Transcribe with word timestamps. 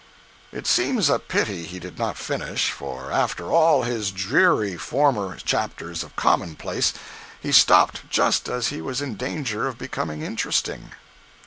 It 0.51 0.65
seems 0.65 1.11
a 1.11 1.19
pity 1.19 1.63
he 1.63 1.77
did 1.77 1.99
not 1.99 2.17
finish, 2.17 2.71
for 2.71 3.11
after 3.11 3.51
all 3.51 3.83
his 3.83 4.09
dreary 4.09 4.75
former 4.75 5.35
chapters 5.37 6.01
of 6.01 6.15
commonplace, 6.15 6.93
he 7.39 7.51
stopped 7.51 8.09
just 8.09 8.49
as 8.49 8.69
he 8.69 8.81
was 8.81 8.99
in 8.99 9.13
danger 9.13 9.67
of 9.67 9.77
becoming 9.77 10.23
interesting. 10.23 10.93